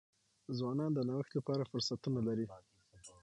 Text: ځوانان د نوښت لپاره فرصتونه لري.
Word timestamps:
ځوانان 0.57 0.91
د 0.93 0.99
نوښت 1.09 1.31
لپاره 1.37 1.67
فرصتونه 1.71 2.19
لري. 2.27 2.45